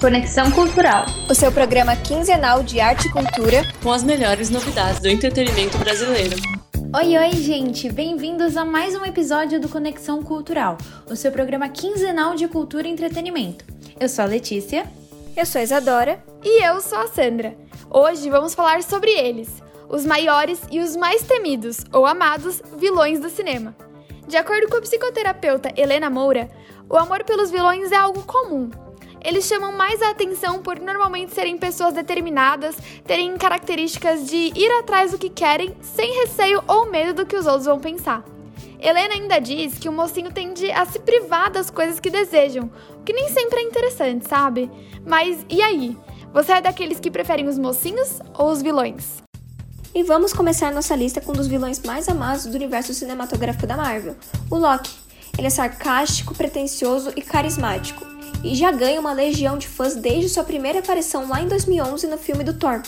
[0.00, 5.08] Conexão Cultural, o seu programa quinzenal de arte e cultura com as melhores novidades do
[5.08, 6.36] entretenimento brasileiro.
[6.96, 7.92] Oi, oi, gente!
[7.92, 12.90] Bem-vindos a mais um episódio do Conexão Cultural, o seu programa quinzenal de cultura e
[12.90, 13.62] entretenimento.
[14.00, 14.86] Eu sou a Letícia.
[15.36, 16.24] Eu sou a Isadora.
[16.42, 17.54] E eu sou a Sandra.
[17.90, 23.28] Hoje vamos falar sobre eles, os maiores e os mais temidos ou amados vilões do
[23.28, 23.76] cinema.
[24.26, 26.48] De acordo com a psicoterapeuta Helena Moura,
[26.88, 28.70] o amor pelos vilões é algo comum.
[29.22, 35.10] Eles chamam mais a atenção por normalmente serem pessoas determinadas, terem características de ir atrás
[35.10, 38.24] do que querem, sem receio ou medo do que os outros vão pensar.
[38.80, 43.02] Helena ainda diz que o mocinho tende a se privar das coisas que desejam, o
[43.02, 44.70] que nem sempre é interessante, sabe?
[45.06, 45.96] Mas e aí?
[46.32, 49.22] Você é daqueles que preferem os mocinhos ou os vilões?
[49.92, 53.76] E vamos começar nossa lista com um dos vilões mais amados do universo cinematográfico da
[53.76, 54.16] Marvel,
[54.48, 54.92] o Loki.
[55.36, 58.06] Ele é sarcástico, pretensioso e carismático,
[58.42, 62.18] e já ganha uma legião de fãs desde sua primeira aparição lá em 2011 no
[62.18, 62.82] filme do Thor.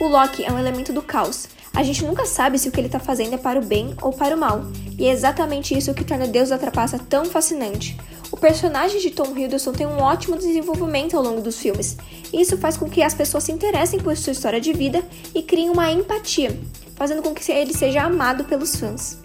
[0.00, 1.46] O Loki é um elemento do caos.
[1.74, 4.12] A gente nunca sabe se o que ele está fazendo é para o bem ou
[4.12, 4.64] para o mal,
[4.98, 7.96] e é exatamente isso que torna Deus da Trapaça tão fascinante.
[8.32, 11.96] O personagem de Tom Hiddleston tem um ótimo desenvolvimento ao longo dos filmes,
[12.32, 15.02] isso faz com que as pessoas se interessem por sua história de vida
[15.34, 16.58] e criem uma empatia,
[16.96, 19.18] fazendo com que ele seja amado pelos fãs.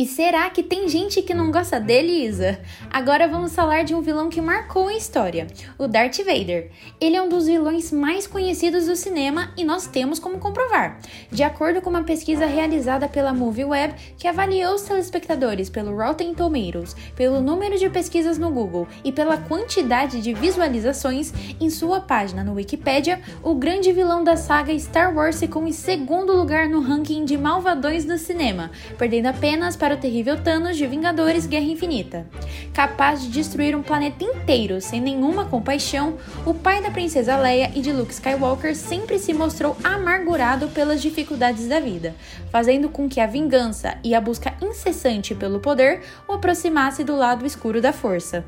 [0.00, 2.58] E será que tem gente que não gosta dele, Isa?
[2.90, 6.70] Agora vamos falar de um vilão que marcou a história, o Darth Vader.
[6.98, 10.98] Ele é um dos vilões mais conhecidos do cinema e nós temos como comprovar.
[11.30, 16.96] De acordo com uma pesquisa realizada pela MovieWeb, que avaliou os telespectadores pelo Rotten Tomatoes,
[17.14, 22.54] pelo número de pesquisas no Google e pela quantidade de visualizações, em sua página no
[22.54, 27.36] Wikipedia, o grande vilão da saga Star Wars ficou em segundo lugar no ranking de
[27.36, 32.24] malvadões do cinema, perdendo apenas para para o terrível Thanos de Vingadores Guerra Infinita.
[32.72, 37.80] Capaz de destruir um planeta inteiro sem nenhuma compaixão, o pai da princesa Leia e
[37.80, 42.14] de Luke Skywalker sempre se mostrou amargurado pelas dificuldades da vida,
[42.52, 47.44] fazendo com que a vingança e a busca incessante pelo poder o aproximasse do lado
[47.44, 48.44] escuro da força.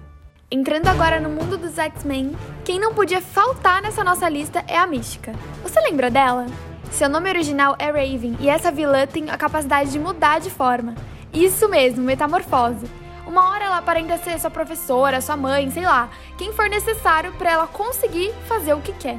[0.48, 4.86] Entrando agora no mundo dos X-Men, quem não podia faltar nessa nossa lista é a
[4.86, 5.32] Mística.
[5.64, 6.46] Você lembra dela?
[6.92, 10.94] Seu nome original é Raven e essa vilã tem a capacidade de mudar de forma.
[11.32, 12.86] Isso mesmo, metamorfose.
[13.26, 17.50] Uma hora ela aparenta ser sua professora, sua mãe, sei lá, quem for necessário para
[17.52, 19.18] ela conseguir fazer o que quer.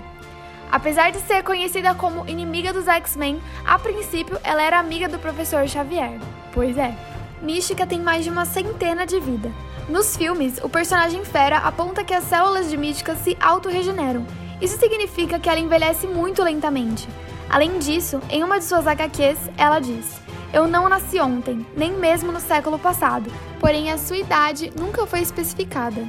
[0.71, 5.67] Apesar de ser conhecida como inimiga dos X-Men, a princípio ela era amiga do professor
[5.67, 6.19] Xavier.
[6.51, 6.95] Pois é.
[7.41, 9.51] Mística tem mais de uma centena de vida.
[9.89, 14.25] Nos filmes, o personagem Fera aponta que as células de Mística se autorregeneram.
[14.61, 17.07] Isso significa que ela envelhece muito lentamente.
[17.49, 20.22] Além disso, em uma de suas HQs, ela diz:
[20.53, 25.21] eu não nasci ontem, nem mesmo no século passado, porém a sua idade nunca foi
[25.21, 26.07] especificada.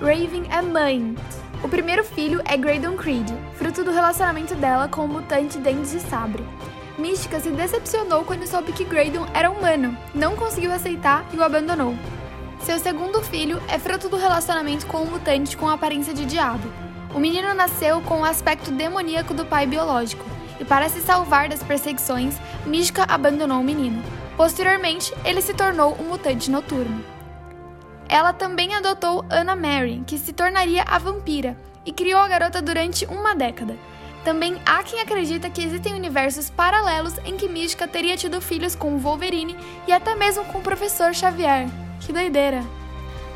[0.00, 1.14] Raven é mãe.
[1.62, 6.00] O primeiro filho é Graydon Creed, fruto do relacionamento dela com o mutante Dentes de
[6.00, 6.42] Sabre.
[6.98, 11.94] Mística se decepcionou quando soube que Graydon era humano, não conseguiu aceitar e o abandonou.
[12.62, 16.66] Seu segundo filho é fruto do relacionamento com o mutante com aparência de diabo.
[17.14, 20.24] O menino nasceu com o aspecto demoníaco do pai biológico,
[20.62, 24.00] e para se salvar das perseguições, Mística abandonou o menino.
[24.36, 27.04] Posteriormente, ele se tornou um mutante noturno.
[28.08, 33.04] Ela também adotou Anna Mary, que se tornaria a vampira, e criou a garota durante
[33.06, 33.76] uma década.
[34.24, 38.98] Também há quem acredita que existem universos paralelos em que Mística teria tido filhos com
[38.98, 39.56] Wolverine
[39.88, 41.68] e até mesmo com o professor Xavier.
[41.98, 42.62] Que doideira!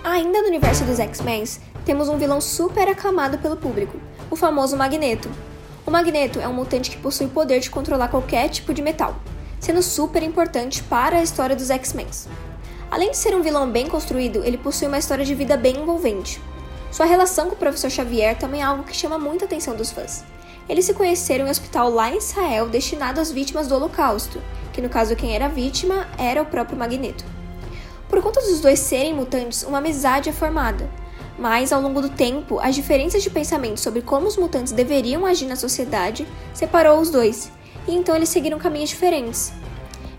[0.04, 1.42] Ainda no universo dos X-Men,
[1.84, 4.00] temos um vilão super aclamado pelo público,
[4.30, 5.28] o famoso Magneto,
[5.86, 9.14] o Magneto é um mutante que possui o poder de controlar qualquer tipo de metal,
[9.60, 12.08] sendo super importante para a história dos X-Men.
[12.90, 16.42] Além de ser um vilão bem construído, ele possui uma história de vida bem envolvente.
[16.90, 20.24] Sua relação com o professor Xavier também é algo que chama muita atenção dos fãs.
[20.68, 24.42] Eles se conheceram em um hospital lá em Israel destinado às vítimas do Holocausto,
[24.72, 27.24] que no caso quem era vítima era o próprio Magneto.
[28.08, 30.88] Por conta dos dois serem mutantes, uma amizade é formada,
[31.38, 35.46] mas, ao longo do tempo, as diferenças de pensamento sobre como os mutantes deveriam agir
[35.46, 37.50] na sociedade separou os dois,
[37.86, 39.52] e então eles seguiram caminhos diferentes.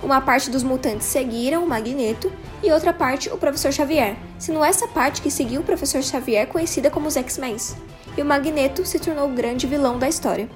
[0.02, 2.32] Uma parte dos mutantes seguiram o Magneto
[2.62, 6.92] e outra parte o Professor Xavier, sendo essa parte que seguiu o Professor Xavier conhecida
[6.92, 7.58] como os X-Men.
[8.16, 10.48] E o Magneto se tornou o grande vilão da história.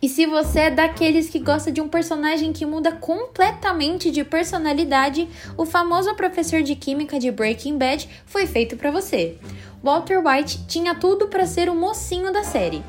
[0.00, 5.28] E se você é daqueles que gosta de um personagem que muda completamente de personalidade,
[5.56, 9.38] o famoso professor de química de Breaking Bad foi feito para você.
[9.84, 12.82] Walter White tinha tudo para ser o mocinho da série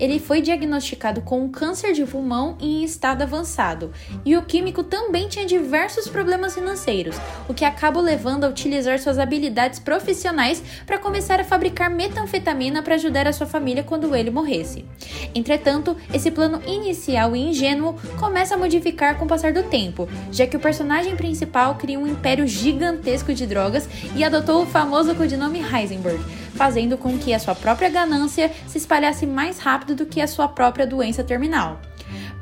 [0.00, 3.92] ele foi diagnosticado com um câncer de pulmão em estado avançado,
[4.24, 7.16] e o químico também tinha diversos problemas financeiros,
[7.46, 12.94] o que acaba levando a utilizar suas habilidades profissionais para começar a fabricar metanfetamina para
[12.94, 14.86] ajudar a sua família quando ele morresse.
[15.34, 20.46] Entretanto, esse plano inicial e ingênuo começa a modificar com o passar do tempo, já
[20.46, 25.60] que o personagem principal cria um império gigantesco de drogas e adotou o famoso codinome
[25.60, 26.20] Heisenberg,
[26.54, 30.48] fazendo com que a sua própria ganância se espalhasse mais rápido do que a sua
[30.48, 31.80] própria doença terminal.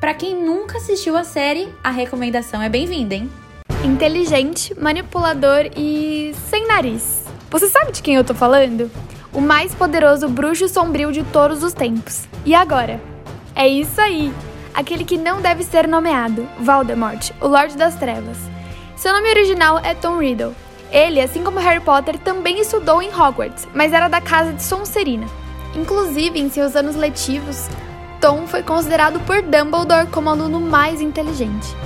[0.00, 3.28] Para quem nunca assistiu a série, a recomendação é bem-vinda, hein?
[3.84, 7.24] Inteligente, manipulador e sem nariz.
[7.50, 8.90] Você sabe de quem eu tô falando?
[9.38, 12.24] O mais poderoso bruxo sombrio de todos os tempos.
[12.44, 13.00] E agora?
[13.54, 14.34] É isso aí!
[14.74, 18.36] Aquele que não deve ser nomeado, Voldemort, o Lorde das Trevas.
[18.96, 20.56] Seu nome original é Tom Riddle,
[20.90, 25.28] ele, assim como Harry Potter, também estudou em Hogwarts, mas era da casa de Sonserina.
[25.76, 27.68] Inclusive, em seus anos letivos,
[28.20, 31.76] Tom foi considerado por Dumbledore como o aluno mais inteligente.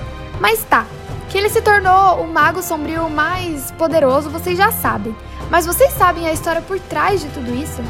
[0.41, 0.87] Mas tá,
[1.32, 5.17] que ele se tornou o mago sombrio mais poderoso, vocês já sabem.
[5.50, 7.81] Mas vocês sabem a história por trás de tudo isso?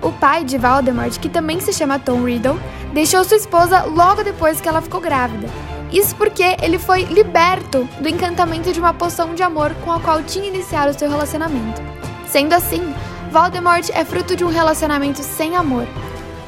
[0.00, 2.56] O pai de Voldemort, que também se chama Tom Riddle,
[2.92, 5.48] deixou sua esposa logo depois que ela ficou grávida.
[5.90, 10.22] Isso porque ele foi liberto do encantamento de uma poção de amor com a qual
[10.22, 11.82] tinha iniciado seu relacionamento.
[12.28, 12.94] Sendo assim,
[13.32, 15.84] Voldemort é fruto de um relacionamento sem amor.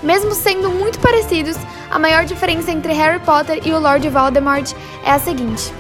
[0.01, 1.57] Mesmo sendo muito parecidos,
[1.91, 4.73] a maior diferença entre Harry Potter e o Lord Voldemort
[5.05, 5.73] é a seguinte: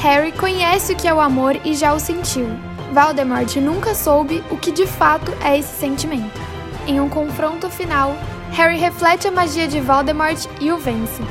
[0.00, 2.48] Harry conhece o que é o amor e já o sentiu.
[2.92, 6.40] Voldemort nunca soube o que de fato é esse sentimento.
[6.86, 8.16] Em um confronto final,
[8.52, 11.22] Harry reflete a magia de Voldemort e o vence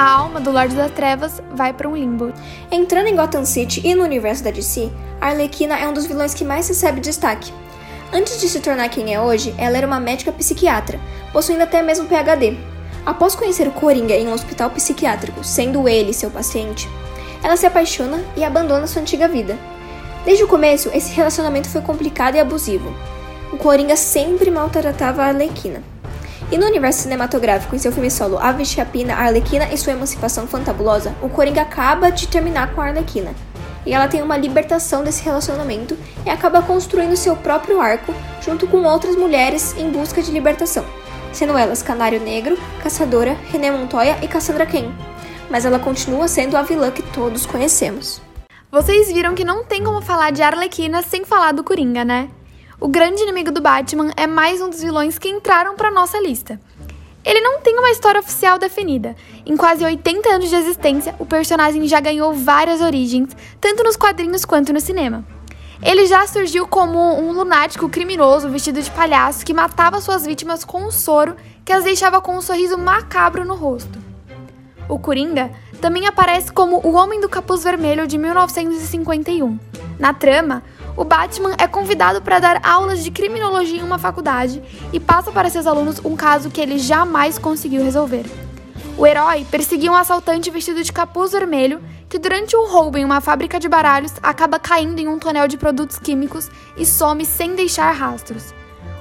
[0.00, 2.32] a alma do Lorde das Trevas vai para um limbo.
[2.70, 4.90] Entrando em Gotham City e no universo da DC,
[5.20, 7.52] Arlequina é um dos vilões que mais recebe destaque.
[8.10, 10.98] Antes de se tornar quem é hoje, ela era uma médica psiquiatra,
[11.34, 12.56] possuindo até mesmo PhD.
[13.04, 16.88] Após conhecer o Coringa em um hospital psiquiátrico, sendo ele seu paciente,
[17.42, 19.58] ela se apaixona e abandona sua antiga vida.
[20.24, 22.92] Desde o começo, esse relacionamento foi complicado e abusivo.
[23.52, 25.82] O Coringa sempre maltratava a Arlequina.
[26.52, 30.46] E no universo cinematográfico, em seu filme solo Ave Chapina, a Arlequina e sua emancipação
[30.46, 33.32] fantabulosa, o Coringa acaba de terminar com a Arlequina.
[33.86, 35.96] E ela tem uma libertação desse relacionamento
[36.26, 40.84] e acaba construindo seu próprio arco junto com outras mulheres em busca de libertação,
[41.32, 44.92] sendo elas Canário Negro, Caçadora, René Montoya e Cassandra Cain.
[45.50, 48.22] Mas ela continua sendo a vilã que todos conhecemos.
[48.70, 52.30] Vocês viram que não tem como falar de Arlequina sem falar do Coringa, né?
[52.80, 56.58] o grande inimigo do Batman é mais um dos vilões que entraram para nossa lista.
[57.22, 59.14] Ele não tem uma história oficial definida.
[59.44, 64.46] Em quase 80 anos de existência, o personagem já ganhou várias origens, tanto nos quadrinhos
[64.46, 65.26] quanto no cinema.
[65.82, 70.86] Ele já surgiu como um lunático criminoso vestido de palhaço que matava suas vítimas com
[70.86, 73.99] um soro que as deixava com um sorriso macabro no rosto.
[74.90, 79.56] O Coringa também aparece como o Homem do Capuz Vermelho de 1951.
[80.00, 80.64] Na trama,
[80.96, 84.60] o Batman é convidado para dar aulas de criminologia em uma faculdade
[84.92, 88.24] e passa para seus alunos um caso que ele jamais conseguiu resolver.
[88.98, 93.20] O herói perseguia um assaltante vestido de capuz vermelho que, durante um roubo em uma
[93.20, 97.92] fábrica de baralhos, acaba caindo em um tonel de produtos químicos e some sem deixar
[97.92, 98.52] rastros.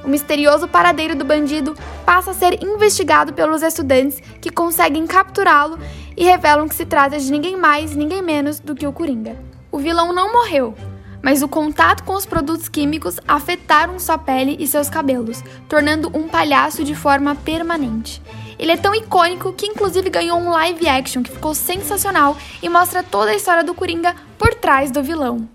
[0.03, 1.75] O misterioso paradeiro do bandido
[2.05, 5.77] passa a ser investigado pelos estudantes que conseguem capturá-lo
[6.15, 9.37] e revelam que se trata de ninguém mais, ninguém menos do que o Coringa.
[9.71, 10.73] O vilão não morreu,
[11.21, 16.27] mas o contato com os produtos químicos afetaram sua pele e seus cabelos, tornando um
[16.27, 18.21] palhaço de forma permanente.
[18.57, 23.03] Ele é tão icônico que inclusive ganhou um live action que ficou sensacional e mostra
[23.03, 25.47] toda a história do Coringa por trás do vilão.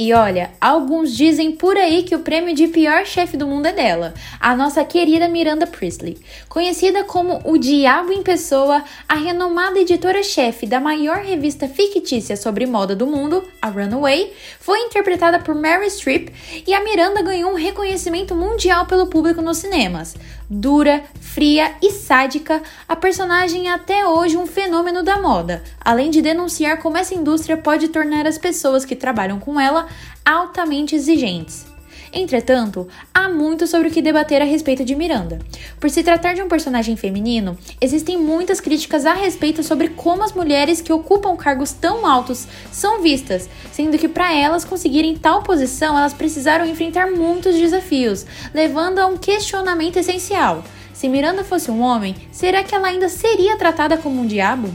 [0.00, 3.72] E olha, alguns dizem por aí que o prêmio de pior chefe do mundo é
[3.72, 6.16] dela, a nossa querida Miranda Priestley.
[6.48, 12.94] Conhecida como o Diabo em Pessoa, a renomada editora-chefe da maior revista fictícia sobre moda
[12.94, 16.28] do mundo, a Runaway, foi interpretada por Mary Streep
[16.64, 20.14] e a Miranda ganhou um reconhecimento mundial pelo público nos cinemas.
[20.48, 26.22] Dura, fria e sádica, a personagem é até hoje um fenômeno da moda, além de
[26.22, 29.87] denunciar como essa indústria pode tornar as pessoas que trabalham com ela
[30.24, 31.66] altamente exigentes.
[32.12, 35.38] Entretanto, há muito sobre o que debater a respeito de Miranda.
[35.78, 40.32] Por se tratar de um personagem feminino, existem muitas críticas a respeito sobre como as
[40.32, 45.98] mulheres que ocupam cargos tão altos são vistas, sendo que para elas conseguirem tal posição,
[45.98, 50.64] elas precisaram enfrentar muitos desafios, levando a um questionamento essencial.
[50.94, 54.68] Se Miranda fosse um homem, será que ela ainda seria tratada como um diabo?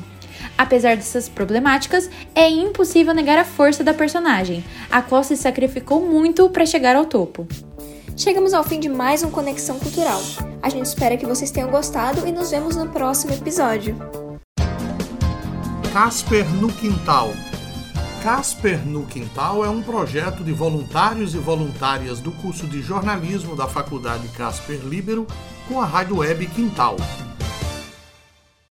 [0.57, 6.49] Apesar dessas problemáticas, é impossível negar a força da personagem, a qual se sacrificou muito
[6.49, 7.47] para chegar ao topo.
[8.15, 10.21] Chegamos ao fim de mais um Conexão Cultural.
[10.61, 13.97] A gente espera que vocês tenham gostado e nos vemos no próximo episódio.
[15.91, 17.31] Casper no Quintal.
[18.23, 23.67] Casper no Quintal é um projeto de voluntários e voluntárias do curso de jornalismo da
[23.67, 25.27] Faculdade Casper Libero
[25.67, 26.95] com a rádio web Quintal.